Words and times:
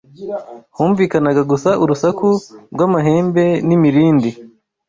Humvikanaga 0.75 1.41
gusa 1.51 1.69
urusaku 1.83 2.27
rw’amahembe 2.73 3.45
n’imirindi 3.67 4.29